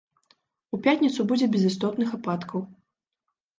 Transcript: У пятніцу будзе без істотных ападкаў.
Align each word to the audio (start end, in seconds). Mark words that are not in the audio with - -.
У 0.77 0.79
пятніцу 0.87 1.27
будзе 1.33 1.51
без 1.53 1.69
істотных 1.73 2.09
ападкаў. 2.21 2.67